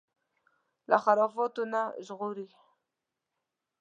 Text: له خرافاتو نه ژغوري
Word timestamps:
له 0.89 0.97
خرافاتو 1.03 1.61
نه 1.73 1.81
ژغوري 2.05 2.47